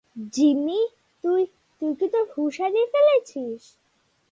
Jimmy 0.33 0.79
তুই- 1.23 1.51
তুই 1.81 1.91
কি 1.95 2.07
তোর 2.07 2.25
হুশ 2.33 2.55
হারিয়ে 2.61 2.87
ফেলেছিস? 2.93 3.63